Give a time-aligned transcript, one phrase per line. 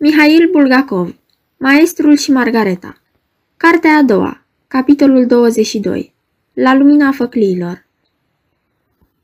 [0.00, 1.14] Mihail Bulgakov
[1.56, 3.00] Maestrul și Margareta
[3.56, 6.14] Cartea a doua Capitolul 22
[6.52, 7.86] La lumina făcliilor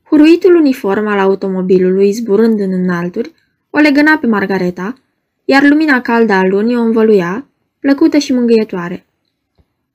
[0.03, 3.33] Huruitul uniform al automobilului zburând în înalturi
[3.69, 4.97] o legăna pe Margareta,
[5.45, 7.47] iar lumina caldă a lunii o învăluia,
[7.79, 9.05] plăcută și mângâietoare.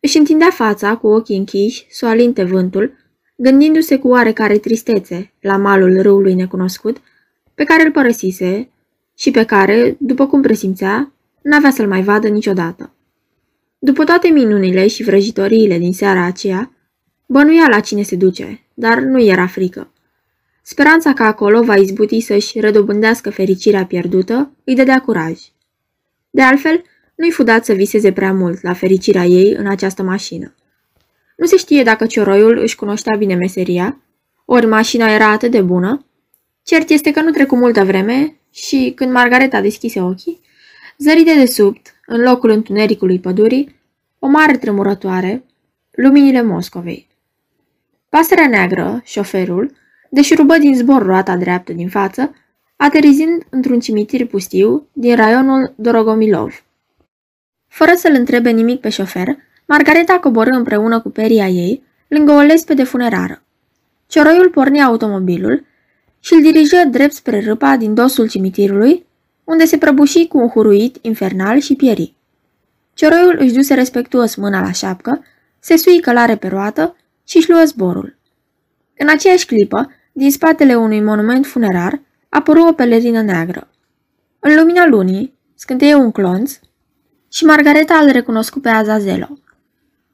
[0.00, 2.92] Își întindea fața cu ochii închiși, să o alinte vântul,
[3.36, 6.96] gândindu-se cu oarecare tristețe la malul râului necunoscut,
[7.54, 8.68] pe care îl părăsise
[9.20, 11.12] și pe care, după cum presimțea,
[11.42, 12.92] n-avea să-l mai vadă niciodată.
[13.78, 16.72] După toate minunile și vrăjitoriile din seara aceea,
[17.26, 19.92] bănuia la cine se duce, dar nu era frică.
[20.62, 25.38] Speranța că acolo va izbuti să-și redobândească fericirea pierdută îi dădea curaj.
[26.30, 26.82] De altfel,
[27.14, 30.54] nu-i fudat să viseze prea mult la fericirea ei în această mașină.
[31.36, 34.00] Nu se știe dacă cioroiul își cunoștea bine meseria,
[34.44, 36.06] ori mașina era atât de bună.
[36.62, 40.40] Cert este că nu trecu multă vreme și, când Margareta deschise ochii,
[40.98, 43.74] zări de desubt, în locul întunericului pădurii,
[44.18, 45.44] o mare tremurătoare,
[45.90, 47.08] luminile Moscovei.
[48.08, 49.72] Pasărea neagră, șoferul,
[50.10, 52.34] deșurubă din zbor roata dreaptă din față,
[52.76, 56.64] aterizind într-un cimitir pustiu din raionul Dorogomilov.
[57.68, 62.82] Fără să-l întrebe nimic pe șofer, Margareta coborâ împreună cu peria ei lângă o lespede
[62.82, 63.42] funerară.
[64.06, 65.64] Cioroiul porni automobilul
[66.20, 69.06] și îl dirijă drept spre râpa din dosul cimitirului,
[69.44, 72.14] unde se prăbuși cu un huruit infernal și pieri.
[72.94, 75.24] Cioroiul își duse respectuos mâna la șapcă,
[75.58, 78.18] se sui călare pe roată și își luă zborul.
[78.96, 83.70] În aceeași clipă, din spatele unui monument funerar, apăru o pelerină neagră.
[84.38, 86.58] În lumina lunii, scânteie un clonț
[87.32, 89.38] și Margareta îl recunoscu pe Azazelo.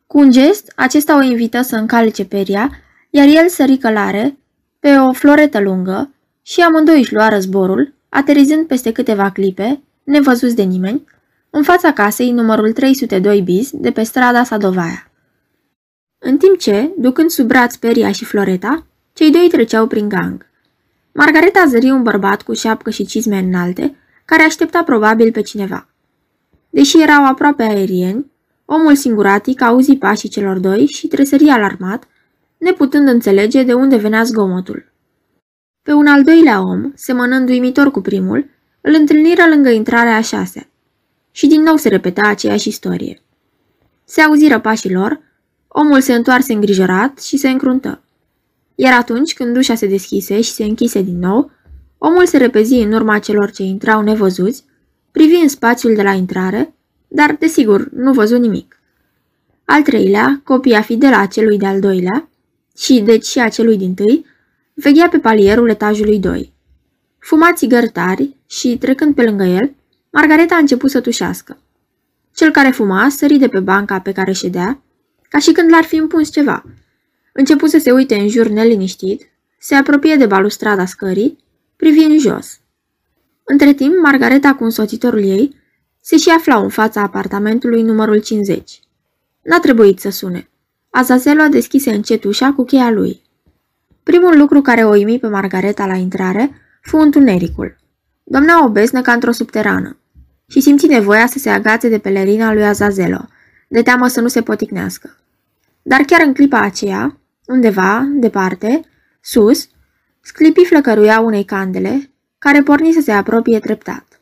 [0.06, 2.70] Cu un gest, acesta o invită să încalce peria,
[3.10, 4.36] iar el sări călare
[4.80, 10.62] pe o floretă lungă și amândoi își luară zborul, aterizând peste câteva clipe, nevăzuți de
[10.62, 11.04] nimeni,
[11.50, 15.10] în fața casei numărul 302 bis de pe strada Sadovaia.
[16.18, 20.46] În timp ce, ducând sub braț peria și floreta, cei doi treceau prin gang.
[21.12, 25.88] Margareta zări un bărbat cu șapcă și cizme înalte, care aștepta probabil pe cineva.
[26.70, 28.30] Deși erau aproape aerieni,
[28.64, 32.08] omul singuratic auzi pașii celor doi și tresări alarmat,
[32.58, 34.92] neputând înțelege de unde venea zgomotul.
[35.82, 38.50] Pe un al doilea om, semănând uimitor cu primul,
[38.80, 40.68] îl întâlniră lângă intrarea a șase.
[41.30, 43.22] Și din nou se repeta aceeași istorie.
[44.04, 45.20] Se auziră pașii lor,
[45.68, 48.02] omul se întoarse îngrijorat și se încruntă.
[48.74, 51.50] Iar atunci când ușa se deschise și se închise din nou,
[51.98, 54.64] omul se repezi în urma celor ce intrau nevăzuți,
[55.12, 56.74] privi în spațiul de la intrare,
[57.08, 58.80] dar, desigur, nu văzu nimic.
[59.64, 62.28] Al treilea, copia fidelă a celui de-al doilea,
[62.76, 64.26] și deci și a celui din tâi,
[64.74, 66.52] veghea pe palierul etajului 2.
[67.18, 69.74] Fuma țigări tari și, trecând pe lângă el,
[70.10, 71.58] Margareta a început să tușească.
[72.34, 74.82] Cel care fuma sări de pe banca pe care ședea,
[75.28, 76.64] ca și când l-ar fi împuns ceva.
[77.32, 81.38] Început să se uite în jur neliniștit, se apropie de balustrada scării,
[81.76, 82.60] privi în jos.
[83.44, 85.56] Între timp, Margareta cu însoțitorul ei
[86.00, 88.80] se și aflau în fața apartamentului numărul 50.
[89.42, 90.50] N-a trebuit să sune.
[90.98, 93.22] Azazelo deschise încet ușa cu cheia lui.
[94.02, 96.50] Primul lucru care o imi pe Margareta la intrare
[96.82, 97.76] fu întunericul.
[98.24, 99.96] Domnea o besnă ca într-o subterană
[100.46, 103.28] și simți nevoia să se agațe de pelerina lui Azazelo,
[103.68, 105.16] de teamă să nu se poticnească.
[105.82, 108.80] Dar chiar în clipa aceea, undeva, departe,
[109.20, 109.68] sus,
[110.20, 114.20] sclipi flăcăruia unei candele, care porni să se apropie treptat.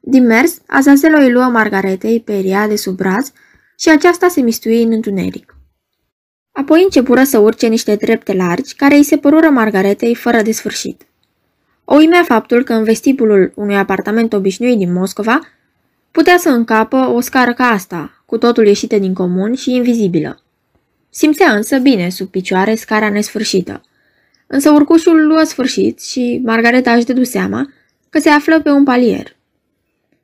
[0.00, 3.30] Din mers, Azazelo îi luă Margaretei peria de sub braț
[3.78, 5.57] și aceasta se mistui în întuneric.
[6.58, 11.06] Apoi începură să urce niște trepte largi, care îi se părură Margaretei fără de sfârșit.
[11.84, 15.40] O imea faptul că în vestibulul unui apartament obișnuit din Moscova
[16.10, 20.42] putea să încapă o scară ca asta, cu totul ieșită din comun și invizibilă.
[21.10, 23.82] Simțea însă bine sub picioare scara nesfârșită.
[24.46, 27.72] Însă urcușul luă sfârșit și Margareta își dădu seama
[28.10, 29.36] că se află pe un palier.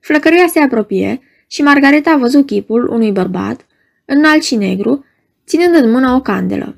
[0.01, 3.67] Flăcăruia se apropie și Margareta a văzut chipul unui bărbat,
[4.05, 5.05] înalt și negru,
[5.47, 6.77] ținând în mână o candelă.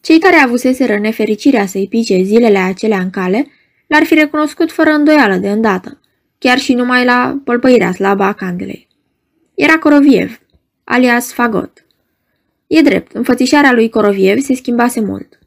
[0.00, 3.46] Cei care avuseseră nefericirea să-i pice zilele acelea în cale,
[3.86, 6.00] l-ar fi recunoscut fără îndoială de îndată,
[6.38, 8.88] chiar și numai la pălpăirea slabă a candelei.
[9.54, 10.40] Era Coroviev,
[10.84, 11.86] alias Fagot.
[12.66, 15.38] E drept, înfățișarea lui Coroviev se schimbase mult.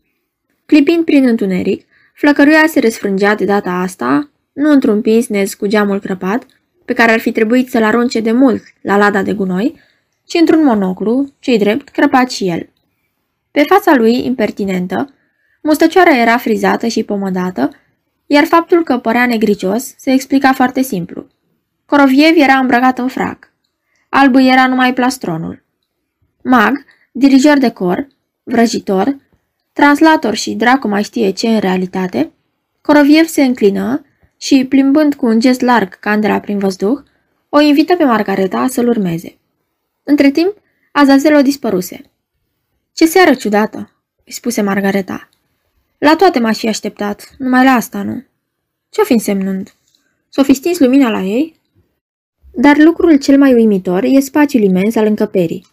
[0.65, 6.45] Clipind prin întuneric, flăcăruia se răsfrângea de data asta, nu într-un nez cu geamul crăpat,
[6.85, 9.79] pe care ar fi trebuit să-l arunce de mult la lada de gunoi,
[10.29, 12.69] ci într-un monoclu, cei drept, crăpat și el.
[13.51, 15.13] Pe fața lui, impertinentă,
[15.61, 17.69] mustăcioara era frizată și pomodată,
[18.25, 21.27] iar faptul că părea negricios se explica foarte simplu.
[21.85, 23.53] Coroviev era îmbrăcat în frac.
[24.09, 25.63] Alb era numai plastronul.
[26.43, 26.73] Mag,
[27.11, 28.07] dirijor de cor,
[28.43, 29.17] vrăjitor,
[29.73, 32.31] translator și dracu mai știe ce în realitate,
[32.81, 34.05] Coroviev se înclină
[34.37, 36.99] și, plimbând cu un gest larg candela prin văzduh,
[37.49, 39.38] o invită pe Margareta să-l urmeze.
[40.09, 40.53] Între timp,
[40.91, 42.01] Azazel o dispăruse.
[42.93, 43.91] Ce seară ciudată,
[44.25, 45.29] îi spuse Margareta.
[45.97, 48.23] La toate m-aș fi așteptat, numai la asta nu.
[48.89, 49.73] Ce-o fi însemnând?
[50.29, 51.59] S-o fi stins lumina la ei?
[52.51, 55.65] Dar lucrul cel mai uimitor e spațiul imens al încăperii.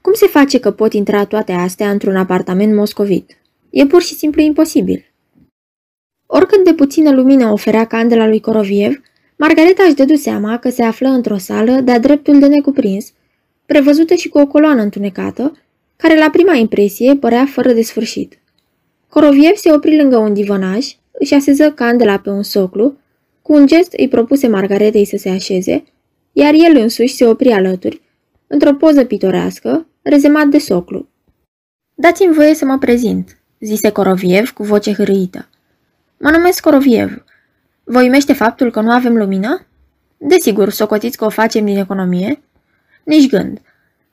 [0.00, 3.36] Cum se face că pot intra toate astea într-un apartament moscovit?
[3.70, 5.04] E pur și simplu imposibil.
[6.26, 9.00] Oricât de puțină lumină oferea candela lui Coroviev,
[9.36, 13.12] Margareta își dădu seama că se află într-o sală de-a dreptul de necuprins,
[13.66, 15.52] prevăzută și cu o coloană întunecată,
[15.96, 18.38] care la prima impresie părea fără de sfârșit.
[19.08, 22.96] Coroviev se opri lângă un divănaj, își aseză candela pe un soclu,
[23.42, 25.84] cu un gest îi propuse Margaretei să se așeze,
[26.32, 28.00] iar el însuși se opri alături,
[28.46, 31.08] într-o poză pitorească, rezemat de soclu.
[31.94, 35.48] Dați-mi voie să mă prezint, zise Coroviev cu voce hârâită.
[36.18, 37.24] Mă numesc Coroviev.
[37.84, 39.66] Vă uimește faptul că nu avem lumină?
[40.16, 42.42] Desigur, socotiți că o facem din economie.
[43.04, 43.58] Nici gând.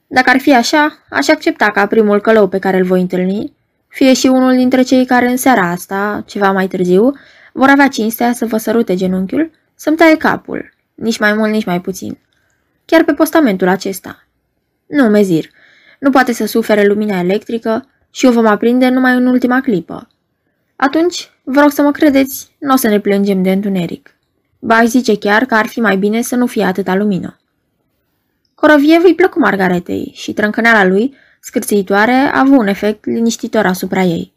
[0.08, 3.54] Dacă ar fi așa, aș accepta ca primul călău pe care îl voi întâlni,
[3.88, 7.14] fie și unul dintre cei care în seara asta, ceva mai târziu,
[7.54, 11.82] vor avea cinstea să vă sărute genunchiul, să-mi taie capul, nici mai mult, nici mai
[11.82, 12.18] puțin.
[12.86, 14.28] Chiar pe postamentul acesta.
[14.88, 15.46] Nu, mezir,
[16.00, 20.08] nu poate să sufere lumina electrică și o vom aprinde numai în ultima clipă.
[20.76, 24.16] Atunci, vă rog să mă credeți, nu o să ne plângem de întuneric.
[24.60, 27.41] Ba, aș zice chiar că ar fi mai bine să nu fie atâta lumină.
[28.62, 34.34] Coroviev îi plăcu Margaretei și trâncăneala lui, scârțăitoare, a avut un efect liniștitor asupra ei.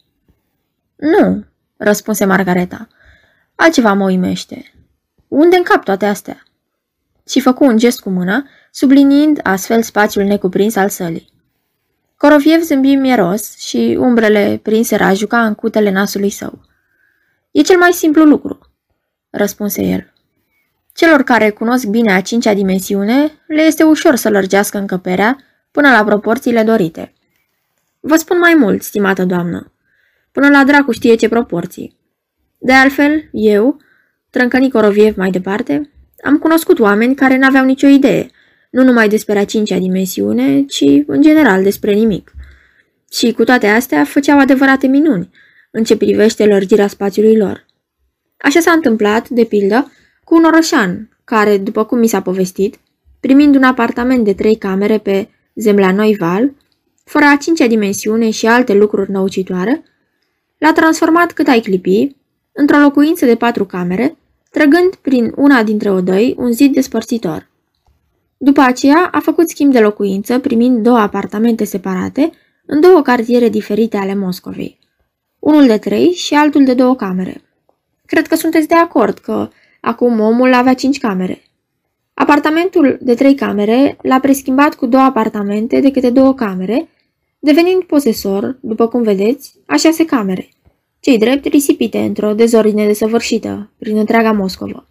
[0.96, 1.44] Nu,
[1.76, 2.88] răspunse Margareta.
[3.54, 4.72] Altceva mă uimește.
[5.28, 6.42] Unde încap toate astea?
[7.28, 11.32] Și făcu un gest cu mâna, subliniind astfel spațiul necuprins al sălii.
[12.16, 16.60] Coroviev zâmbi mieros și umbrele prinse a juca în cutele nasului său.
[17.50, 18.58] E cel mai simplu lucru,
[19.30, 20.13] răspunse el.
[20.94, 25.38] Celor care cunosc bine a cincea dimensiune, le este ușor să lărgească încăperea
[25.70, 27.12] până la proporțiile dorite.
[28.00, 29.72] Vă spun mai mult, stimată doamnă.
[30.32, 31.96] Până la dracu știe ce proporții.
[32.58, 33.76] De altfel, eu,
[34.30, 35.90] trâncăni Coroviev mai departe,
[36.22, 38.30] am cunoscut oameni care n-aveau nicio idee,
[38.70, 42.32] nu numai despre a cincea dimensiune, ci în general despre nimic.
[43.12, 45.30] Și cu toate astea făceau adevărate minuni
[45.70, 47.66] în ce privește lărgirea spațiului lor.
[48.36, 49.92] Așa s-a întâmplat, de pildă,
[50.24, 52.78] cu un orășan, care, după cum mi s-a povestit,
[53.20, 56.52] primind un apartament de trei camere pe Zemla Noival,
[57.04, 59.82] fără a cincea dimensiune și alte lucruri năucitoare,
[60.58, 62.16] l-a transformat cât ai clipi
[62.52, 64.16] într-o locuință de patru camere,
[64.50, 67.50] trăgând prin una dintre odăi un zid despărțitor.
[68.36, 72.30] După aceea a făcut schimb de locuință, primind două apartamente separate
[72.66, 74.78] în două cartiere diferite ale Moscovei,
[75.38, 77.42] unul de trei și altul de două camere.
[78.06, 79.48] Cred că sunteți de acord că
[79.84, 81.42] acum omul avea cinci camere.
[82.14, 86.88] Apartamentul de trei camere l-a preschimbat cu două apartamente de câte două camere,
[87.38, 90.48] devenind posesor, după cum vedeți, a șase camere,
[91.00, 94.88] cei drept risipite într-o dezordine desăvârșită prin întreaga Moscovă.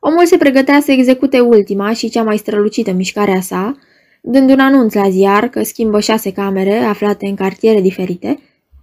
[0.00, 3.78] Omul se pregătea să execute ultima și cea mai strălucită mișcare a sa,
[4.22, 8.38] dând un anunț la ziar că schimbă șase camere aflate în cartiere diferite,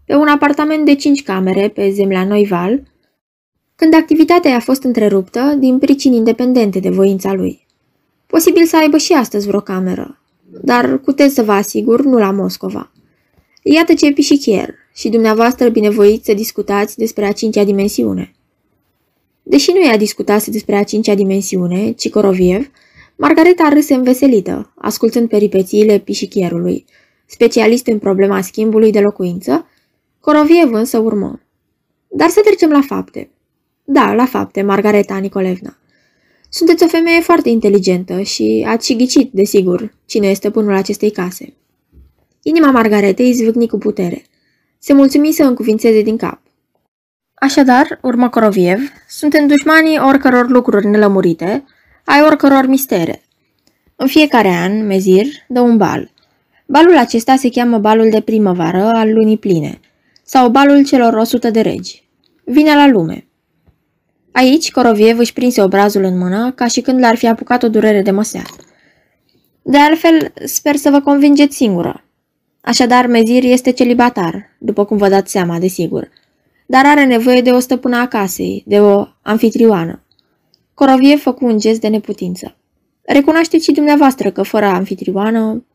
[0.05, 2.83] pe un apartament de cinci camere pe Zemla Noival,
[3.79, 7.65] când activitatea a fost întreruptă din pricini independente de voința lui.
[8.27, 10.21] Posibil să aibă și astăzi vreo cameră,
[10.61, 12.91] dar puteți să vă asigur, nu la Moscova.
[13.63, 18.33] Iată ce pișichier și dumneavoastră binevoiți să discutați despre a cincea dimensiune.
[19.43, 22.71] Deși nu i-a discutase despre a cincea dimensiune, ci Coroviev,
[23.15, 26.85] Margareta râse înveselită, ascultând peripețiile pișichierului,
[27.25, 29.67] specialist în problema schimbului de locuință,
[30.19, 31.41] Coroviev însă urmă.
[32.07, 33.29] Dar să trecem la fapte.
[33.91, 35.77] Da, la fapte, Margareta Nicolevna.
[36.49, 41.53] Sunteți o femeie foarte inteligentă și ați și ghicit, desigur, cine este stăpânul acestei case.
[42.41, 44.23] Inima Margaretei zvâcni cu putere.
[44.79, 46.41] Se mulțumi să încuvințeze din cap.
[47.33, 51.65] Așadar, urmă Coroviev, suntem dușmanii oricăror lucruri nelămurite,
[52.05, 53.21] ai oricăror mistere.
[53.95, 56.11] În fiecare an, Mezir dă un bal.
[56.65, 59.79] Balul acesta se cheamă balul de primăvară al lunii pline,
[60.23, 62.03] sau balul celor 100 de regi.
[62.43, 63.23] Vine la lume.
[64.39, 68.01] Aici, Coroviev își prinse obrazul în mână, ca și când l-ar fi apucat o durere
[68.01, 68.41] de măsea.
[69.61, 72.03] De altfel, sper să vă convingeți singură.
[72.61, 76.09] Așadar, Mezir este celibatar, după cum vă dați seama, desigur,
[76.65, 80.03] dar are nevoie de o stăpână a casei, de o anfitrioană.
[80.73, 82.55] Corovie făcu un gest de neputință.
[83.01, 85.65] Recunoașteți și dumneavoastră că fără anfitrioană...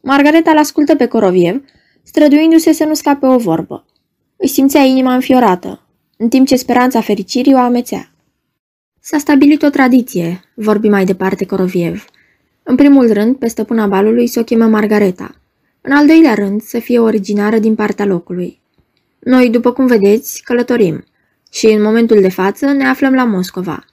[0.00, 1.64] Margareta l ascultă pe Coroviev,
[2.02, 3.84] străduindu-se să nu scape o vorbă.
[4.36, 5.87] Îi simțea inima înfiorată,
[6.20, 8.10] în timp ce speranța fericirii o amețea.
[9.00, 12.04] S-a stabilit o tradiție, vorbi mai departe Coroviev.
[12.62, 15.34] În primul rând, pe stăpâna balului să o chemă Margareta.
[15.80, 18.60] În al doilea rând, să fie originară din partea locului.
[19.18, 21.04] Noi, după cum vedeți, călătorim
[21.52, 23.84] și în momentul de față ne aflăm la Moscova.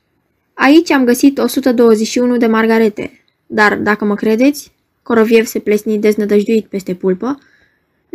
[0.53, 6.93] Aici am găsit 121 de margarete, dar, dacă mă credeți, Coroviev se plesni deznădăjduit peste
[6.93, 7.37] pulpă,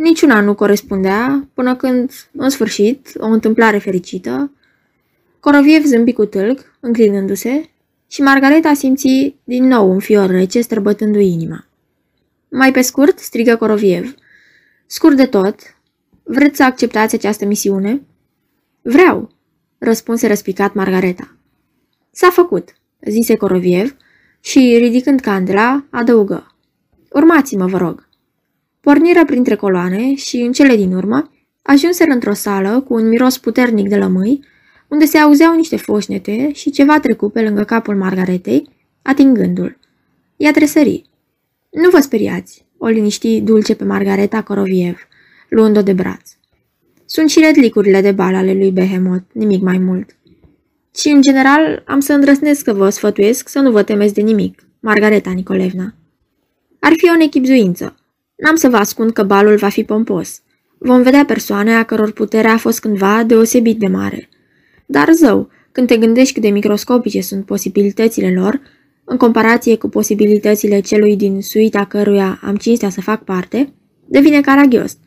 [0.01, 4.51] niciuna nu corespundea până când, în sfârșit, o întâmplare fericită,
[5.39, 7.69] Coroviev zâmbi cu tâlc, înclinându-se,
[8.07, 11.65] și Margareta simți din nou un fior rece străbătându-i inima.
[12.49, 14.15] Mai pe scurt, strigă Coroviev.
[14.85, 15.59] Scurt de tot,
[16.23, 18.01] vreți să acceptați această misiune?
[18.81, 19.31] Vreau,
[19.77, 21.35] răspunse răspicat Margareta.
[22.11, 22.75] S-a făcut,
[23.07, 23.95] zise Coroviev
[24.39, 26.55] și, ridicând candela, adăugă.
[27.11, 28.09] Urmați-mă, vă rog.
[28.81, 33.87] Porniră printre coloane și, în cele din urmă, ajunseră într-o sală cu un miros puternic
[33.87, 34.39] de lămâi,
[34.87, 38.69] unde se auzeau niște foșnete și ceva trecu pe lângă capul Margaretei,
[39.01, 39.77] atingându-l.
[40.37, 41.09] Ea tresări.
[41.69, 45.07] Nu vă speriați, o liniști dulce pe Margareta Coroviev,
[45.49, 46.31] luând-o de braț.
[47.05, 50.15] Sunt și redlicurile de bal ale lui Behemoth, nimic mai mult.
[50.95, 54.63] Și, în general, am să îndrăsnesc că vă sfătuiesc să nu vă temeți de nimic,
[54.79, 55.93] Margareta Nicolevna.
[56.79, 57.95] Ar fi o nechipzuință.
[58.41, 60.41] N-am să vă ascund că balul va fi pompos.
[60.77, 64.29] Vom vedea persoane a căror putere a fost cândva deosebit de mare.
[64.85, 68.61] Dar zău, când te gândești cât de microscopice sunt posibilitățile lor,
[69.03, 73.73] în comparație cu posibilitățile celui din suita căruia am cinstea să fac parte,
[74.05, 74.97] devine caragios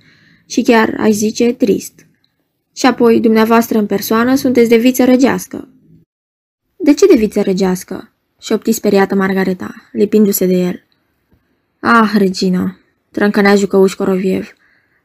[0.46, 2.06] și chiar, aș zice, trist.
[2.76, 5.68] Și apoi, dumneavoastră în persoană, sunteți de viță răgească.
[6.76, 8.12] De ce de viță răgească?
[8.40, 10.82] șopti speriată Margareta, lipindu-se de el.
[11.80, 12.78] Ah, regina,
[13.14, 14.52] trâncănea jucăuș Coroviev,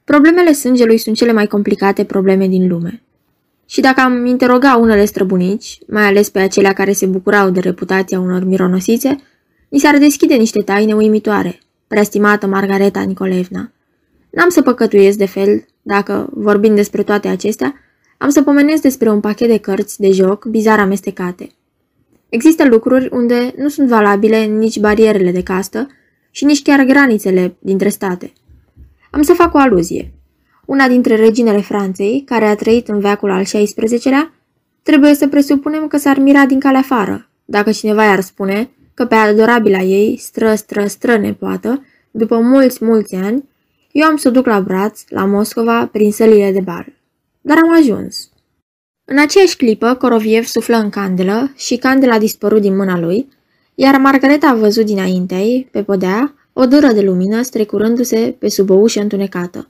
[0.03, 3.01] problemele sângelui sunt cele mai complicate probleme din lume.
[3.65, 8.19] Și dacă am interoga unele străbunici, mai ales pe acelea care se bucurau de reputația
[8.19, 9.15] unor mironosițe,
[9.69, 13.71] ni s-ar deschide niște taine uimitoare, preestimată Margareta Nicolevna.
[14.29, 17.73] N-am să păcătuiesc de fel, dacă, vorbind despre toate acestea,
[18.17, 21.49] am să pomenesc despre un pachet de cărți de joc bizar amestecate.
[22.29, 25.87] Există lucruri unde nu sunt valabile nici barierele de castă
[26.31, 28.33] și nici chiar granițele dintre state.
[29.12, 30.13] Am să fac o aluzie.
[30.65, 34.33] Una dintre reginele Franței, care a trăit în veacul al XVI-lea,
[34.83, 39.15] trebuie să presupunem că s-ar mira din calea afară, dacă cineva i-ar spune că pe
[39.15, 43.50] adorabila ei, stră, stră, stră nepoată, după mulți, mulți ani,
[43.91, 46.93] eu am să o duc la braț, la Moscova, prin sălile de bar.
[47.41, 48.29] Dar am ajuns.
[49.05, 53.27] În aceeași clipă, Coroviev suflă în candelă și candela a dispărut din mâna lui,
[53.81, 58.69] iar Margareta a văzut dinaintea ei, pe podea, o dâră de lumină strecurându-se pe sub
[58.69, 59.67] o ușă întunecată.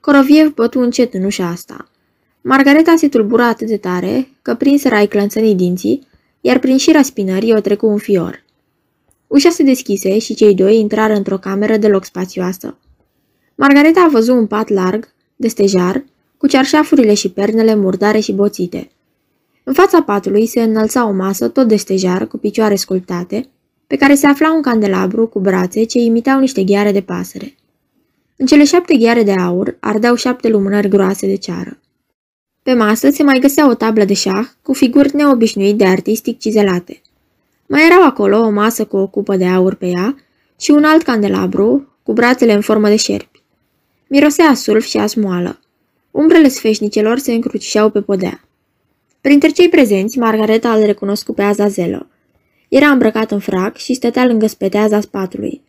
[0.00, 1.88] Coroviev bătu încet în ușa asta.
[2.40, 6.06] Margareta se tulbura atât de tare că prinseră ai clănțănii dinții,
[6.40, 8.44] iar prin șira spinării o trecu un fior.
[9.26, 12.78] Ușa se deschise și cei doi intrară într-o cameră deloc spațioasă.
[13.54, 16.04] Margareta a văzut un pat larg, de stejar,
[16.36, 18.90] cu cearșafurile și pernele murdare și boțite.
[19.64, 23.48] În fața patului se înălța o masă tot de stejar cu picioare sculptate,
[23.86, 27.54] pe care se afla un candelabru cu brațe ce imitau niște gheare de pasăre.
[28.36, 31.78] În cele șapte gheare de aur ardeau șapte lumânări groase de ceară.
[32.62, 37.00] Pe masă se mai găsea o tablă de șah cu figuri neobișnuit de artistic cizelate.
[37.66, 40.16] Mai erau acolo o masă cu o cupă de aur pe ea
[40.60, 43.42] și un alt candelabru cu brațele în formă de șerpi.
[44.08, 45.60] Mirosea sulf și asmoală.
[46.10, 48.44] Umbrele sfeșnicelor se încrucișeau pe podea.
[49.24, 52.06] Printre cei prezenți, Margareta îl recunoscu pe Azazelo.
[52.68, 55.62] Era îmbrăcat în frac și stătea lângă speteaza spatului.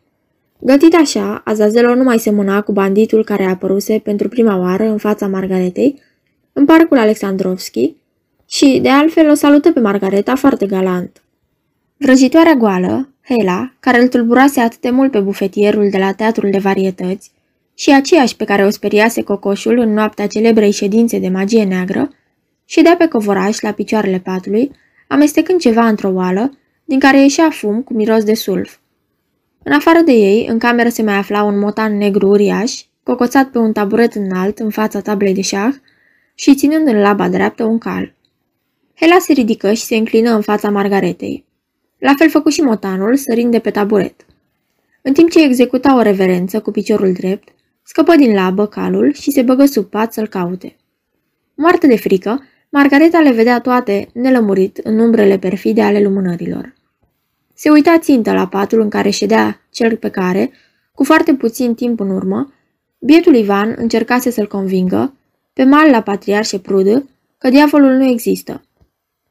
[0.59, 5.27] Gătit așa, Azazelo nu mai semăna cu banditul care apăruse pentru prima oară în fața
[5.27, 6.01] Margaretei,
[6.53, 7.95] în parcul Alexandrovski,
[8.49, 11.23] și, de altfel, o salută pe Margareta foarte galant.
[11.97, 16.57] Vrăjitoarea goală, Hela, care îl tulburase atât de mult pe bufetierul de la teatrul de
[16.57, 17.31] varietăți,
[17.75, 22.09] și aceeași pe care o speriase cocoșul în noaptea celebrei ședințe de magie neagră,
[22.65, 24.71] ședea pe covoraș la picioarele patului,
[25.07, 28.77] amestecând ceva într-o oală, din care ieșea fum cu miros de sulf.
[29.63, 33.57] În afară de ei, în cameră se mai afla un motan negru uriaș, cocoțat pe
[33.57, 35.73] un taburet înalt în fața tablei de șah
[36.35, 38.13] și ținând în laba dreaptă un cal.
[38.95, 41.45] Hela se ridică și se înclină în fața Margaretei.
[41.97, 44.25] La fel făcu și motanul, sărind de pe taburet.
[45.01, 47.47] În timp ce executa o reverență cu piciorul drept,
[47.83, 50.75] scăpă din labă calul și se băgă sub pat să-l caute.
[51.55, 52.43] Moartă de frică,
[52.77, 56.73] Margareta le vedea toate, nelămurit, în umbrele perfide ale lumânărilor.
[57.53, 60.51] Se uita țintă la patul în care ședea cel pe care,
[60.93, 62.53] cu foarte puțin timp în urmă,
[62.99, 65.13] bietul Ivan încercase să-l convingă,
[65.53, 68.65] pe mal la patriar și prudă, că diavolul nu există.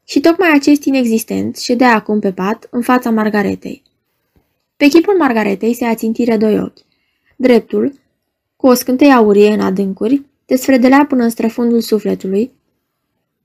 [0.05, 3.83] Și tocmai acest inexistent ședea acum pe pat, în fața Margaretei.
[4.77, 6.85] Pe chipul Margaretei se ațintire doi ochi.
[7.35, 7.93] Dreptul,
[8.55, 12.51] cu o scânteie aurie în adâncuri, desfredelea până în străfundul sufletului.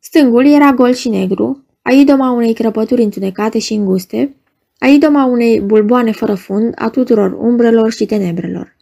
[0.01, 4.37] Stângul era gol și negru, a idoma unei crăpături întunecate și înguste,
[4.79, 8.77] a idoma unei bulboane fără fund a tuturor umbrelor și tenebrelor.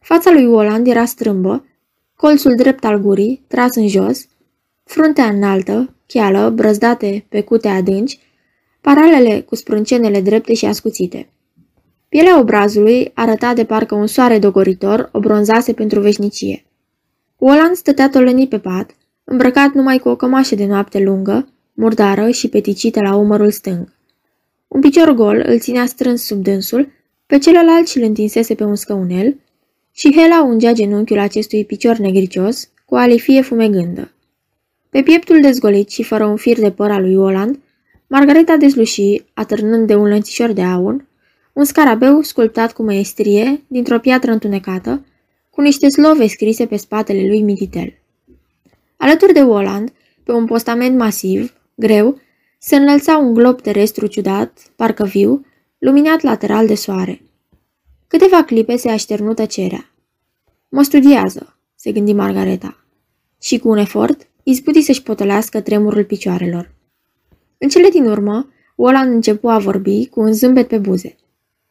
[0.00, 1.64] Fața lui Oland era strâmbă,
[2.16, 4.26] colțul drept al gurii, tras în jos,
[4.84, 8.18] fruntea înaltă, cheală, brăzdate pe cute adânci,
[8.80, 11.28] paralele cu sprâncenele drepte și ascuțite.
[12.08, 16.64] Pielea obrazului arăta de parcă un soare dogoritor o bronzase pentru veșnicie.
[17.38, 18.96] Oland stătea tolănit pe pat,
[19.30, 23.92] îmbrăcat numai cu o cămașă de noapte lungă, murdară și peticită la umărul stâng.
[24.68, 26.88] Un picior gol îl ținea strâns sub dânsul,
[27.26, 29.36] pe celălalt și îl întinsese pe un scăunel
[29.92, 34.12] și Hela ungea genunchiul acestui picior negricios cu alifie fumegândă.
[34.88, 37.58] Pe pieptul dezgolit și fără un fir de păr al lui Oland,
[38.06, 41.04] Margareta dezluși, atârnând de un lănțișor de aur,
[41.52, 45.04] un scarabeu sculptat cu maestrie dintr-o piatră întunecată,
[45.50, 47.99] cu niște slove scrise pe spatele lui mititel.
[49.02, 49.92] Alături de Oland,
[50.24, 52.20] pe un postament masiv, greu,
[52.58, 55.46] se înălța un glob terestru ciudat, parcă viu,
[55.78, 57.22] luminat lateral de soare.
[58.06, 59.90] Câteva clipe se așternu tăcerea.
[60.68, 62.84] Mă studiază, se gândi Margareta.
[63.42, 66.74] Și cu un efort, izbuti să-și potolească tremurul picioarelor.
[67.58, 71.16] În cele din urmă, Oland începu a vorbi cu un zâmbet pe buze,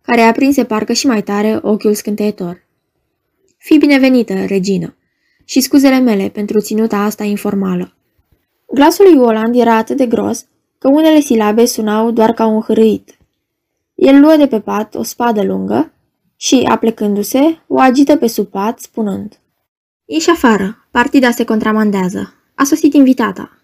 [0.02, 2.66] care aprinse parcă și mai tare ochiul scânteitor.
[3.58, 4.94] Fii binevenită, regină,
[5.50, 7.94] și scuzele mele pentru ținuta asta informală.
[8.74, 10.46] Glasul lui Oland era atât de gros
[10.78, 13.18] că unele silabe sunau doar ca un hârâit.
[13.96, 15.92] El luă de pe pat o spadă lungă
[16.36, 19.40] și, aplecându-se, o agită pe sub pat, spunând
[20.06, 22.34] Ieși afară, partida se contramandează.
[22.56, 23.58] A sosit invitata.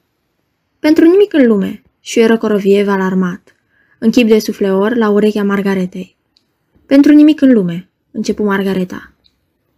[0.80, 3.56] Pentru nimic în lume, șuieră Coroviev alarmat,
[4.00, 6.16] în chip de sufleor la urechea Margaretei.
[6.86, 9.14] Pentru nimic în lume, începu Margareta.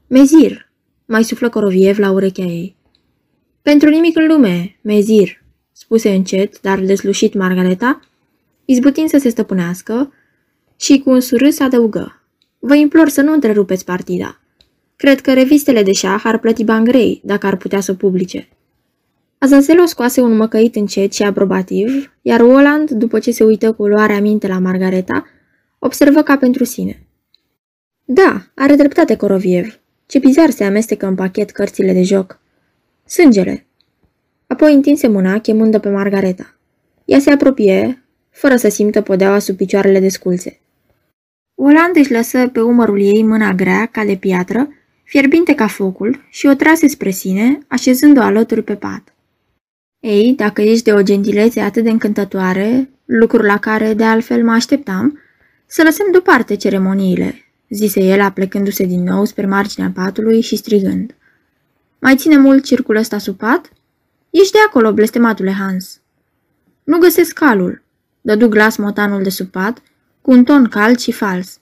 [0.08, 0.67] Mezir,
[1.08, 2.76] mai suflă Coroviev la urechea ei.
[3.62, 8.00] Pentru nimic în lume, mezir, spuse încet, dar deslușit Margareta,
[8.65, 10.13] izbutind să se stăpânească
[10.76, 12.22] și cu un surâs adăugă.
[12.60, 14.39] Vă implor să nu întrerupeți partida.
[14.96, 18.48] Cred că revistele de șah ar plăti bani grei dacă ar putea să o publice.
[19.38, 24.22] Azazelo scoase un măcăit încet și aprobativ, iar Roland, după ce se uită cu luarea
[24.22, 25.26] minte la Margareta,
[25.80, 27.08] observă ca pentru sine.
[28.06, 29.80] Da, are dreptate Coroviev.
[30.08, 32.39] Ce bizar se amestecă în pachet cărțile de joc.
[33.06, 33.65] Sângele,
[34.48, 36.56] Apoi întinse mâna, chemând pe Margareta.
[37.06, 40.60] Ea se apropie, fără să simtă podeaua sub picioarele desculțe.
[41.56, 44.70] Oland își lăsă pe umărul ei mâna grea, ca de piatră,
[45.04, 49.13] fierbinte ca focul, și o trase spre sine, așezând-o alături pe pat.
[50.00, 54.52] Ei, dacă ești de o gentilețe atât de încântătoare, lucru la care, de altfel, mă
[54.52, 55.20] așteptam,
[55.65, 61.16] să lăsăm deoparte ceremoniile, zise el aplecându-se din nou spre marginea patului și strigând.
[62.00, 63.72] Mai ține mult circul ăsta sub pat?
[64.30, 66.02] Ești de acolo, blestematule Hans.
[66.84, 67.84] Nu găsesc calul,
[68.22, 69.82] dădu glas motanul de sub pat,
[70.22, 71.60] cu un ton cald și fals.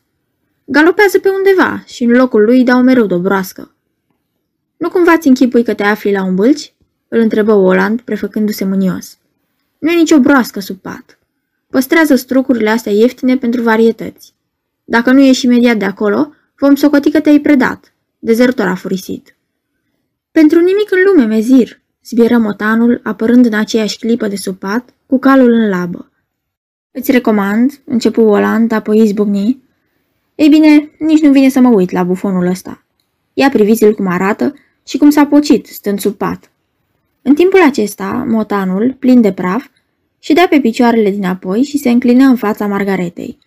[0.65, 3.75] Galopează pe undeva și în locul lui dau mereu o broască.
[4.77, 6.73] Nu cumva ți închipui că te afli la un bâlci?
[7.07, 9.17] Îl întrebă Oland, prefăcându-se mânios.
[9.79, 11.19] Nu e nicio broască sub pat.
[11.69, 14.34] Păstrează strucurile astea ieftine pentru varietăți.
[14.85, 17.93] Dacă nu ieși imediat de acolo, vom socoti că te-ai predat.
[18.19, 19.35] Dezertor a furisit.
[20.31, 25.19] Pentru nimic în lume, mezir, zbieră motanul, apărând în aceeași clipă de sub pat, cu
[25.19, 26.11] calul în labă.
[26.91, 29.63] Îți recomand, începu Oland, apoi izbucni.
[30.35, 32.83] Ei bine, nici nu vine să mă uit la bufonul ăsta.
[33.33, 34.53] Ia priviți-l cum arată
[34.87, 36.51] și cum s-a pocit, stând sub pat.
[37.21, 39.65] În timpul acesta, motanul, plin de praf,
[40.19, 43.37] și dea pe picioarele dinapoi și se înclină în fața Margaretei.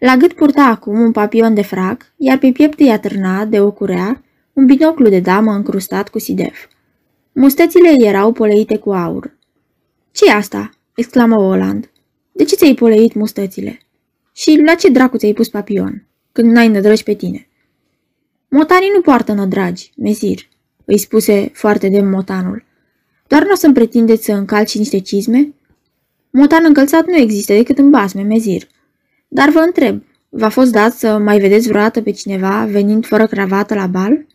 [0.00, 3.70] La gât purta acum un papion de frac, iar pe piept îi atârna, de o
[3.70, 6.66] curea, un binoclu de damă încrustat cu sidef.
[7.32, 9.36] Mustățile erau poleite cu aur.
[10.12, 11.90] ce asta?" exclamă Oland.
[12.32, 13.78] De ce ți-ai poleit mustățile?
[14.34, 17.48] Și la ce dracu ți-ai pus papion, când n-ai nădragi pe tine?"
[18.48, 20.48] Motanii nu poartă nădragi, mezir,"
[20.84, 22.64] îi spuse foarte de motanul.
[23.26, 25.54] Doar nu o să-mi pretindeți să încalci niște cizme?"
[26.30, 28.68] Motan încălțat nu există decât în basme, mezir.
[29.32, 33.74] Dar vă întreb, v-a fost dat să mai vedeți vreodată pe cineva venind fără cravată
[33.74, 34.26] la bal?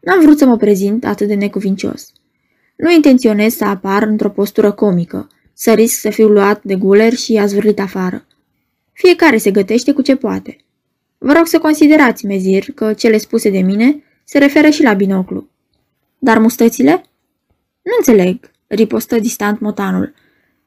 [0.00, 2.12] N-am vrut să mă prezint atât de necuvincios.
[2.76, 7.36] Nu intenționez să apar într-o postură comică, să risc să fiu luat de guler și
[7.36, 8.26] azvârlit afară.
[8.92, 10.56] Fiecare se gătește cu ce poate.
[11.18, 15.48] Vă rog să considerați, mezir, că cele spuse de mine se referă și la binoclu.
[16.18, 16.92] Dar mustățile?
[17.82, 20.14] Nu înțeleg, ripostă distant motanul.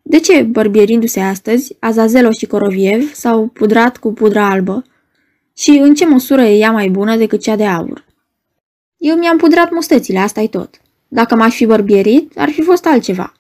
[0.01, 4.83] De ce, bărbierindu-se astăzi, Azazelo și Coroviev s-au pudrat cu pudra albă?
[5.57, 8.05] Și în ce măsură e ea mai bună decât cea de aur?
[8.97, 10.81] Eu mi-am pudrat mustățile, asta e tot.
[11.07, 13.33] Dacă m-aș fi bărbierit, ar fi fost altceva.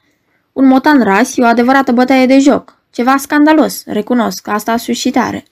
[0.53, 2.77] Un motan ras e o adevărată bătaie de joc.
[2.91, 5.45] Ceva scandalos, recunosc, asta suscitare.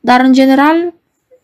[0.00, 0.94] Dar, în general,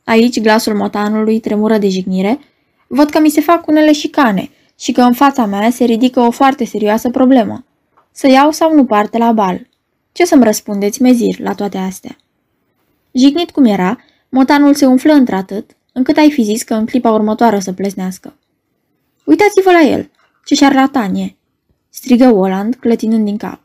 [0.05, 2.39] aici glasul motanului tremură de jignire,
[2.87, 6.31] văd că mi se fac unele șicane și că în fața mea se ridică o
[6.31, 7.65] foarte serioasă problemă.
[8.13, 9.67] Să iau sau nu parte la bal?
[10.13, 12.17] Ce să-mi răspundeți, mezir, la toate astea?
[13.13, 13.99] Jignit cum era,
[14.29, 18.35] motanul se umflă într-atât, încât ai fi zis că în clipa următoare o să plesnească.
[19.25, 20.11] Uitați-vă la el!
[20.45, 21.37] Ce șarlatanie!
[21.89, 23.61] strigă Oland, clătinând din cap.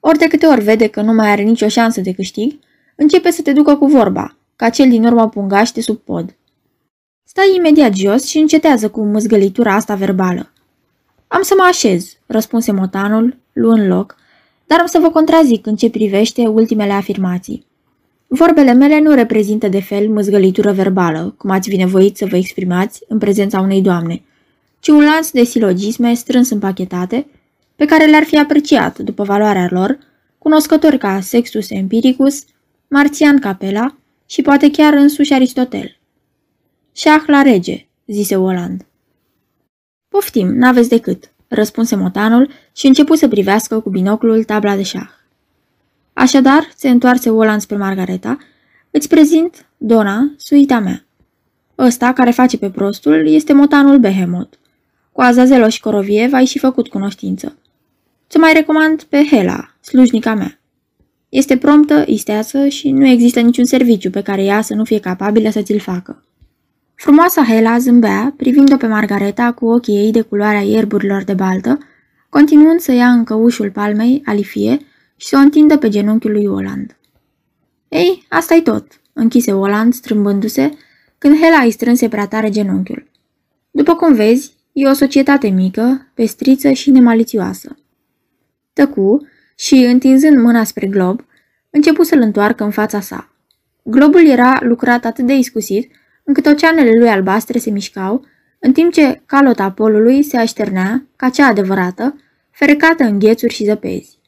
[0.00, 2.58] Ori de câte ori vede că nu mai are nicio șansă de câștig,
[2.94, 6.34] începe să te ducă cu vorba, ca cel din urmă pungaște sub pod.
[7.24, 10.52] Stai imediat jos și încetează cu mâzgălitura asta verbală.
[11.28, 14.16] Am să mă așez, răspunse motanul, luând loc,
[14.66, 17.66] dar am să vă contrazic în ce privește ultimele afirmații.
[18.26, 23.18] Vorbele mele nu reprezintă de fel mâzgălitură verbală, cum ați binevoit să vă exprimați în
[23.18, 24.22] prezența unei doamne,
[24.80, 27.26] ci un lanț de silogisme strâns împachetate,
[27.76, 29.98] pe care le-ar fi apreciat, după valoarea lor,
[30.38, 32.44] cunoscători ca Sextus Empiricus,
[32.88, 35.96] Marțian Capela și poate chiar însuși Aristotel.
[36.92, 38.86] Șah la rege, zise Oland.
[40.08, 45.08] Poftim, n-aveți decât, răspunse motanul și începu să privească cu binoclul tabla de șah.
[46.12, 48.38] Așadar, se întoarse Oland spre Margareta,
[48.90, 51.04] îți prezint, Dona, suita mea.
[51.78, 54.56] Ăsta, care face pe prostul, este motanul Behemoth.
[55.12, 57.56] Cu Azazelo și Coroviev ai și făcut cunoștință.
[58.28, 60.60] Ți mai recomand pe Hela, slujnica mea.
[61.28, 65.50] Este promptă, isteață și nu există niciun serviciu pe care ea să nu fie capabilă
[65.50, 66.24] să ți-l facă.
[66.96, 71.78] Frumoasa Hela zâmbea, privind-o pe Margareta cu ochii ei de culoarea ierburilor de baltă,
[72.28, 74.78] continuând să ia în căușul palmei, alifie,
[75.16, 76.96] și să o întindă pe genunchiul lui Oland.
[77.88, 80.70] Ei, asta e tot, închise Oland strâmbându-se,
[81.18, 83.06] când Hela îi strânse prea tare genunchiul.
[83.70, 87.76] După cum vezi, e o societate mică, pestriță și nemalițioasă.
[88.72, 91.24] Tăcu și, întinzând mâna spre glob,
[91.70, 93.30] începu să-l întoarcă în fața sa.
[93.82, 95.90] Globul era lucrat atât de iscusit,
[96.26, 98.24] încât oceanele lui albastre se mișcau,
[98.58, 104.18] în timp ce calota polului se așternea, ca cea adevărată, ferecată în ghețuri și zăpezi.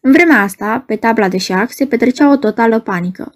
[0.00, 3.34] În vremea asta, pe tabla de șac, se petrecea o totală panică.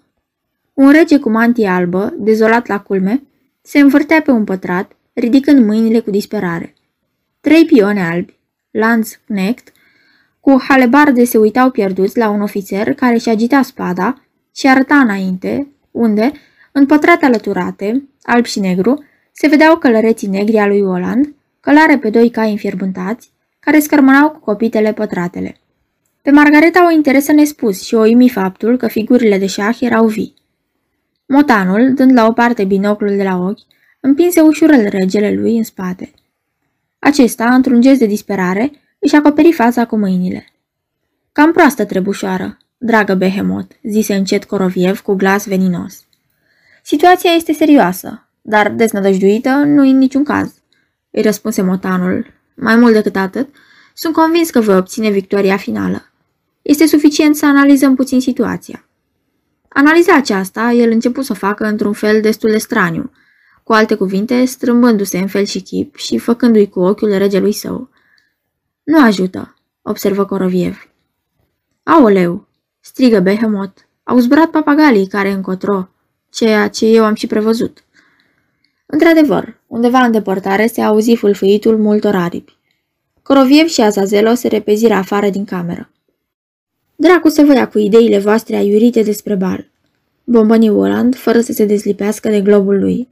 [0.73, 3.23] Un rege cu mantie albă, dezolat la culme,
[3.61, 6.73] se învârtea pe un pătrat, ridicând mâinile cu disperare.
[7.41, 8.39] Trei pioni albi,
[8.71, 9.71] Lanz Knecht,
[10.39, 14.21] cu halebarde se uitau pierduți la un ofițer care și agita spada
[14.55, 16.31] și arăta înainte, unde,
[16.75, 22.09] în pătrate alăturate, alb și negru, se vedeau călăreții negri a lui Oland, călare pe
[22.09, 25.55] doi cai înfierbântați, care scărmânau cu copitele pătratele.
[26.21, 30.33] Pe Margareta o interesă nespus și o imi faptul că figurile de șah erau vii.
[31.25, 33.59] Motanul, dând la o parte binoclul de la ochi,
[33.99, 36.11] împinse ușurel regele lui în spate.
[36.99, 40.45] Acesta, într-un gest de disperare, își acoperi fața cu mâinile.
[41.31, 46.05] Cam proastă trebușoară, dragă Behemot, zise încet Coroviev cu glas veninos.
[46.85, 50.53] Situația este serioasă, dar deznădăjduită nu în niciun caz,
[51.11, 52.25] îi răspunse motanul.
[52.55, 53.49] Mai mult decât atât,
[53.93, 56.11] sunt convins că voi obține victoria finală.
[56.61, 58.87] Este suficient să analizăm puțin situația.
[59.67, 63.11] Analiza aceasta, el început să o facă într-un fel destul de straniu,
[63.63, 67.89] cu alte cuvinte, strâmbându-se în fel și chip și făcându-i cu ochiul regelui său.
[68.83, 70.89] Nu ajută, observă Coroviev.
[71.83, 72.47] Aoleu,
[72.79, 73.81] strigă Behemoth.
[74.03, 75.87] Au zburat papagalii care încotro,
[76.33, 77.83] ceea ce eu am și prevăzut.
[78.85, 82.57] Într-adevăr, undeva în depărtare se auzi fulfuitul multor aripi.
[83.21, 85.89] Coroviev și Azazelo se repeziră afară din cameră.
[86.95, 89.69] Dracu să vă ia cu ideile voastre aiurite despre bal.
[90.23, 93.07] Bombăni Oland, fără să se dezlipească de globul lui.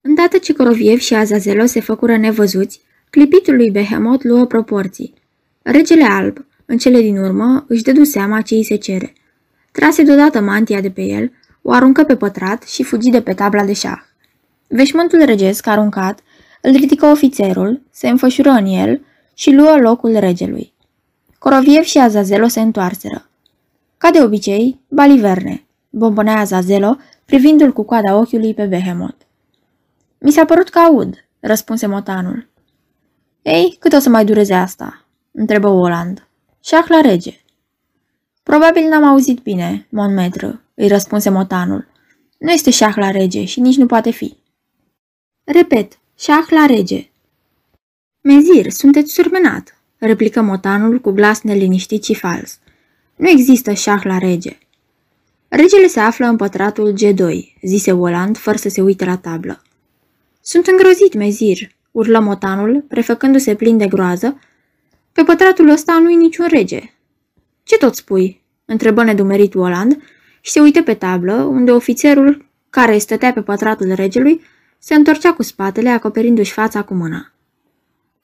[0.00, 5.14] Îndată ce Coroviev și Azazelo se făcură nevăzuți, clipitul lui Behemoth luă proporții.
[5.62, 9.12] Regele alb, în cele din urmă, își dădu seama ce îi se cere.
[9.72, 11.32] Trase deodată mantia de pe el,
[11.68, 14.00] o aruncă pe pătrat și fugi de pe tabla de șah.
[14.68, 16.20] Veșmântul regesc aruncat,
[16.60, 20.72] îl ridică ofițerul, se înfășură în el și luă locul regelui.
[21.38, 23.28] Coroviev și Azazelo se întoarseră.
[23.98, 29.24] Ca de obicei, baliverne, bombonea Azazelo, privindu-l cu coada ochiului pe Behemoth.
[30.18, 32.48] Mi s-a părut că aud, răspunse motanul.
[33.42, 35.04] Ei, cât o să mai dureze asta?
[35.32, 36.26] întrebă Oland.
[36.60, 37.40] Șah la rege.
[38.42, 41.86] Probabil n-am auzit bine, mon metru, îi răspunse motanul.
[42.38, 44.36] Nu este șah la rege și nici nu poate fi.
[45.44, 47.10] Repet, șah la rege.
[48.20, 52.58] Mezir, sunteți surmenat, replică motanul cu glas neliniștit și fals.
[53.16, 54.58] Nu există șah la rege.
[55.48, 59.62] Regele se află în pătratul G2, zise Oland, fără să se uite la tablă.
[60.40, 64.40] Sunt îngrozit, mezir, urlă motanul, prefăcându-se plin de groază.
[65.12, 66.92] Pe pătratul ăsta nu-i niciun rege.
[67.62, 68.40] Ce tot spui?
[68.64, 70.02] întrebă nedumerit Oland
[70.46, 74.40] și se uită pe tablă, unde ofițerul, care stătea pe pătratul regelui,
[74.78, 77.32] se întorcea cu spatele, acoperindu-și fața cu mâna.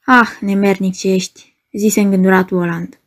[0.04, 2.98] Ah, nemernic ce ești, zise îngândurat Oland.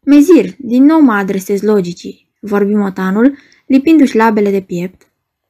[0.00, 5.02] Mezir, din nou mă adresez logicii, vorbi motanul, lipindu-și labele de piept.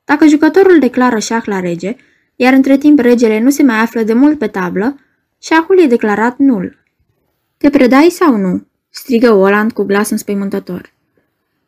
[0.04, 1.96] Dacă jucătorul declară șah la rege,
[2.36, 4.96] iar între timp regele nu se mai află de mult pe tablă,
[5.38, 6.78] șahul e declarat nul.
[7.56, 8.66] Te predai sau nu?
[8.88, 10.92] strigă Oland cu glas înspăimântător.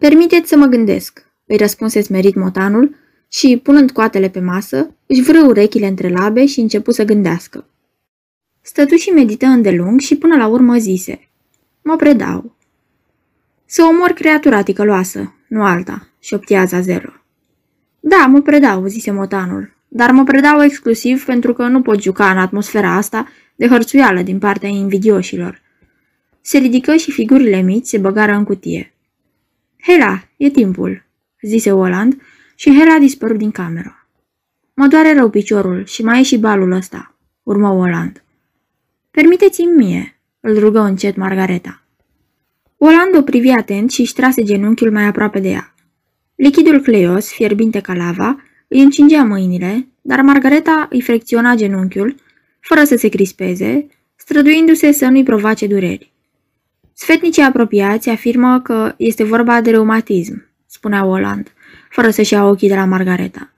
[0.04, 2.96] Permiteți să mă gândesc, îi răspunse smerit motanul
[3.28, 7.68] și, punând coatele pe masă, își vră urechile între labe și începu să gândească.
[8.60, 11.28] Stătu și medită îndelung și până la urmă zise,
[11.82, 12.56] Mă predau.
[13.64, 17.12] Să omor creatura ticăloasă, nu alta, șoptează zero.
[18.00, 22.38] Da, mă predau, zise motanul, dar mă predau exclusiv pentru că nu pot juca în
[22.38, 25.62] atmosfera asta de hărțuială din partea invidioșilor.
[26.40, 28.93] Se ridică și figurile mici se băgară în cutie.
[29.86, 31.04] Hela, e timpul,
[31.40, 32.22] zise Oland
[32.54, 34.08] și Hela dispărut din cameră.
[34.74, 38.24] Mă doare rău piciorul și mai e și balul ăsta, urmă Oland.
[39.10, 41.82] Permiteți-mi mie, îl rugă încet Margareta.
[42.76, 45.74] Oland o privi atent și își trase genunchiul mai aproape de ea.
[46.34, 52.14] Lichidul cleios, fierbinte ca lava, îi încingea mâinile, dar Margareta îi frecționa genunchiul,
[52.60, 56.13] fără să se crispeze, străduindu-se să nu-i provoace dureri.
[56.96, 61.52] Sfetnicii apropiați afirmă că este vorba de reumatism, spunea Oland,
[61.90, 63.52] fără să-și ia ochii de la Margareta.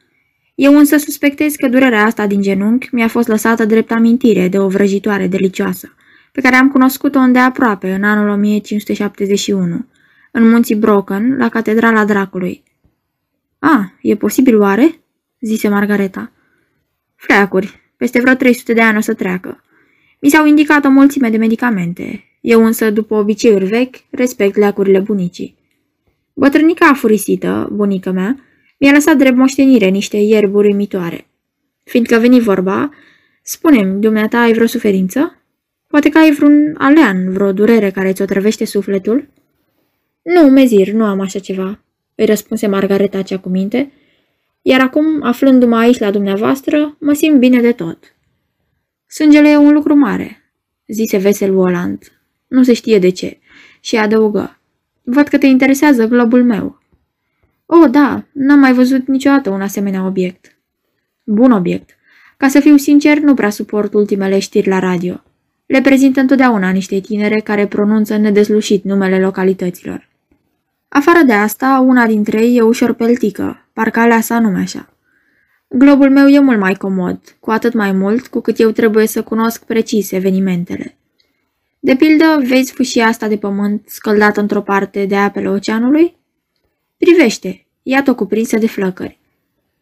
[0.55, 4.69] Eu însă suspectez că durerea asta din genunchi mi-a fost lăsată drept amintire de o
[4.69, 5.95] vrăjitoare delicioasă,
[6.33, 9.87] pe care am cunoscut-o îndeaproape în anul 1571,
[10.31, 12.63] în munții Broken, la Catedrala Dracului.
[13.59, 15.01] A, e posibil oare?"
[15.41, 16.33] zise Margareta.
[17.15, 19.65] Fleacuri, peste vreo 300 de ani o să treacă.
[20.21, 22.26] Mi s-au indicat o mulțime de medicamente.
[22.47, 25.57] Eu însă, după obiceiuri vechi, respect leacurile bunicii.
[26.35, 28.41] Bătrânica afurisită, bunica mea,
[28.79, 31.27] mi-a lăsat drept moștenire niște ierburi uimitoare.
[31.85, 32.91] Fiindcă veni vorba,
[33.43, 35.43] spune-mi, dumneata, ai vreo suferință?
[35.87, 39.29] Poate că ai vreun alean, vreo durere care ți-o trăvește sufletul?
[40.23, 41.81] Nu, mezir, nu am așa ceva,
[42.15, 43.93] îi răspunse Margareta cea cu minte,
[44.63, 47.99] iar acum, aflându-mă aici la dumneavoastră, mă simt bine de tot.
[49.07, 50.53] Sângele e un lucru mare,
[50.87, 52.11] zise vesel Oland.
[52.47, 53.39] Nu se știe de ce.
[53.81, 54.59] Și adăugă.
[55.03, 56.81] Văd că te interesează globul meu.
[57.67, 60.57] Oh, da, n-am mai văzut niciodată un asemenea obiect.
[61.25, 61.91] Bun obiect.
[62.37, 65.23] Ca să fiu sincer, nu prea suport ultimele știri la radio.
[65.67, 70.09] Le prezintă întotdeauna niște tinere care pronunță nedeslușit numele localităților.
[70.89, 74.89] Afară de asta, una dintre ei e ușor peltică, parcă alea sa nume așa.
[75.69, 79.23] Globul meu e mult mai comod, cu atât mai mult cu cât eu trebuie să
[79.23, 80.97] cunosc precis evenimentele.
[81.87, 86.17] De pildă, vezi fâșia asta de pământ scăldată într-o parte de apele oceanului?
[86.97, 89.21] Privește, iată-o cuprinsă de flăcări.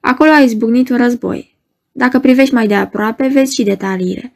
[0.00, 1.58] Acolo a izbucnit un război.
[1.92, 4.32] Dacă privești mai de aproape, vezi și detaliile.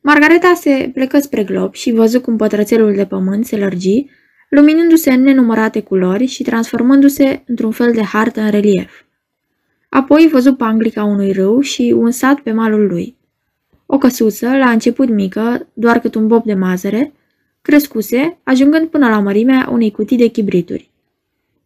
[0.00, 4.06] Margareta se plecă spre glob și văzu cum pătrățelul de pământ se lărgi,
[4.48, 8.90] luminându-se în nenumărate culori și transformându-se într-un fel de hartă în relief.
[9.88, 13.16] Apoi văzu panglica unui râu și un sat pe malul lui.
[13.94, 17.12] O căsuță, la început mică, doar cât un bob de mazăre,
[17.62, 20.90] crescuse, ajungând până la mărimea unei cutii de chibrituri.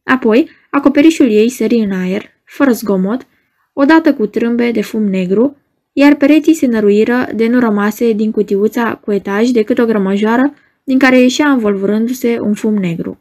[0.05, 3.27] Apoi, acoperișul ei sări în aer, fără zgomot,
[3.73, 5.57] odată cu trâmbe de fum negru,
[5.93, 10.99] iar pereții se năruiră de nu rămase din cutiuța cu etaj decât o grămăjoară din
[10.99, 13.19] care ieșea învolvurându-se un fum negru.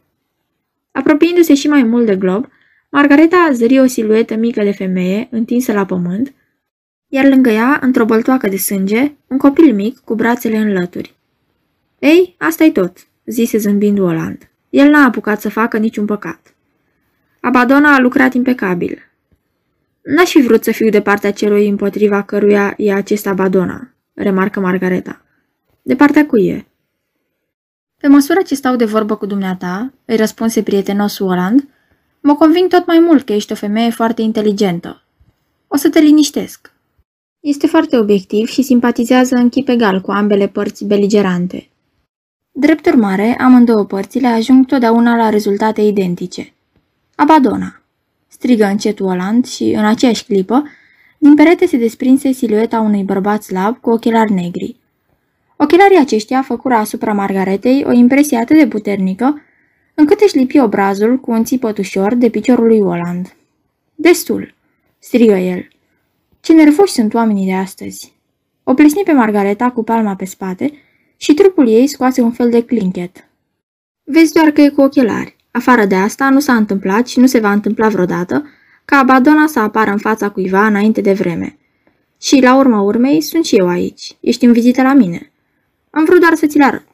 [0.92, 2.48] Apropiindu-se și mai mult de glob,
[2.90, 6.34] Margareta zări o siluetă mică de femeie întinsă la pământ,
[7.08, 11.14] iar lângă ea, într-o băltoacă de sânge, un copil mic cu brațele în lături.
[11.98, 14.50] Ei, asta-i tot, zise zâmbind Oland.
[14.70, 16.54] El n-a apucat să facă niciun păcat.
[17.40, 19.10] Abadona a lucrat impecabil.
[20.02, 25.22] N-aș fi vrut să fiu de partea celui împotriva căruia e acest Abadona, remarcă Margareta.
[25.82, 26.66] De partea cui e?
[28.00, 31.68] Pe măsură ce stau de vorbă cu dumneata, îi răspunse prietenos Oland,
[32.20, 35.02] mă conving tot mai mult că ești o femeie foarte inteligentă.
[35.66, 36.72] O să te liniștesc.
[37.46, 41.68] Este foarte obiectiv și simpatizează în chip egal cu ambele părți beligerante.
[42.50, 46.52] Drept urmare, amândouă părțile ajung totdeauna la rezultate identice.
[47.14, 47.82] Abadona!
[48.28, 50.62] strigă încet Oland și, în aceeași clipă,
[51.18, 54.76] din perete se desprinse silueta unui bărbat slab cu ochelari negri.
[55.56, 59.42] Ochelarii aceștia făcură asupra Margaretei o impresie atât de puternică,
[59.94, 63.36] încât își lipi obrazul cu un țipăt ușor de piciorul lui Oland.
[63.94, 64.54] Destul,
[64.98, 65.68] strigă el.
[66.46, 68.12] Ce nervoși sunt oamenii de astăzi.
[68.64, 70.72] O plesni pe Margareta cu palma pe spate
[71.16, 73.28] și trupul ei scoase un fel de clinchet.
[74.04, 75.36] Vezi doar că e cu ochelari.
[75.50, 78.48] Afară de asta, nu s-a întâmplat și nu se va întâmpla vreodată
[78.84, 81.58] ca Abadona să apară în fața cuiva înainte de vreme.
[82.20, 84.16] Și, la urma urmei, sunt și eu aici.
[84.20, 85.32] Ești în vizită la mine.
[85.90, 86.88] Am vrut doar să ți-l arăt.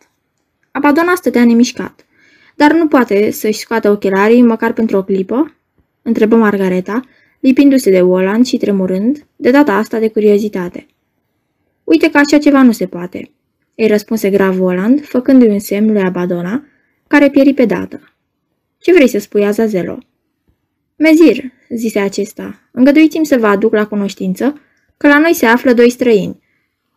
[0.71, 2.07] Abadona stătea nemișcat.
[2.55, 5.55] Dar nu poate să-și scoată ochelarii măcar pentru o clipă?
[6.03, 7.03] Întrebă Margareta,
[7.43, 10.87] lipindu-se de Oland și tremurând, de data asta de curiozitate.
[11.85, 13.31] Uite că așa ceva nu se poate,
[13.77, 16.65] îi răspunse grav Oland, făcându-i un semn lui Abadona,
[17.07, 18.01] care pieri pe dată.
[18.79, 19.99] Ce vrei să spui, Azazelo?
[20.97, 24.61] Mezir, zise acesta, îngăduiți-mi să vă aduc la cunoștință
[24.97, 26.41] că la noi se află doi străini.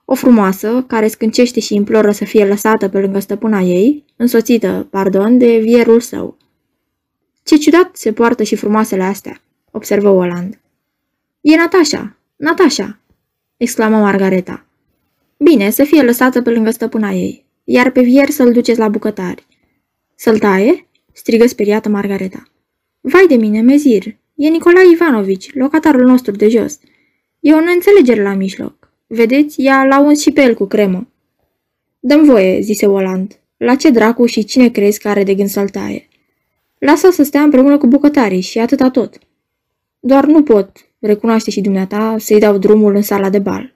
[0.06, 5.38] O frumoasă, care scâncește și imploră să fie lăsată pe lângă stăpâna ei, însoțită, pardon,
[5.38, 6.38] de vierul său.
[7.44, 9.42] Ce ciudat se poartă și frumoasele astea,
[9.76, 10.60] observă Oland.
[11.42, 13.00] E Natasha, Natasha,
[13.58, 14.66] exclamă Margareta.
[15.38, 19.48] Bine, să fie lăsată pe lângă stăpâna ei, iar pe vier să-l duceți la bucătari.
[20.16, 20.88] Să-l taie?
[21.12, 22.44] strigă speriată Margareta.
[23.02, 26.80] Vai de mine, mezir, e Nicolae Ivanovici, locatarul nostru de jos.
[27.40, 28.92] E o neînțelegere la mijloc.
[29.08, 31.08] Vedeți, ea l-a uns și pe el cu cremă.
[32.00, 33.40] Dăm voie, zise Oland.
[33.58, 36.08] La ce dracu și cine crezi că are de gând să-l taie?
[36.78, 39.20] Lasă să stea împreună cu bucătarii și atâta tot.
[40.08, 43.76] Doar nu pot, recunoaște și dumneata, să-i dau drumul în sala de bal.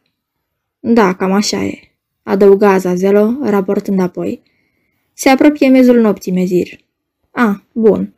[0.80, 1.80] Da, cam așa e,
[2.24, 4.42] adăuga Azazelo, raportând apoi.
[5.14, 6.80] Se apropie mezul nopții, mezir.
[7.32, 8.14] Ah, bun.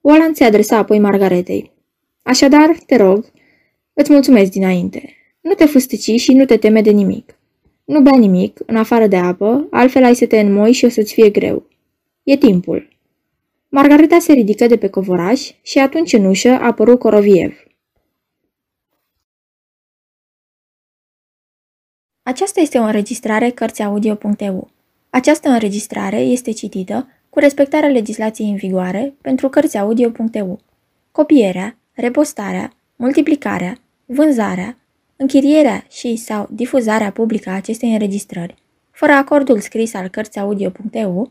[0.00, 1.72] Oland se adresa apoi Margaretei.
[2.22, 3.24] Așadar, te rog,
[3.92, 5.14] îți mulțumesc dinainte.
[5.40, 7.38] Nu te fâstăci și nu te teme de nimic.
[7.84, 11.12] Nu bea nimic, în afară de apă, altfel ai să te înmoi și o să-ți
[11.12, 11.66] fie greu.
[12.22, 12.91] E timpul.
[13.74, 17.64] Margareta se ridică de pe covoraș și atunci în ușă apăru Coroviev.
[22.22, 24.70] Aceasta este o înregistrare Cărțiaudio.eu.
[25.10, 30.60] Această înregistrare este citită cu respectarea legislației în vigoare pentru Cărțiaudio.eu.
[31.12, 34.78] Copierea, repostarea, multiplicarea, vânzarea,
[35.16, 38.54] închirierea și sau difuzarea publică a acestei înregistrări,
[38.90, 41.30] fără acordul scris al Cărțiaudio.eu,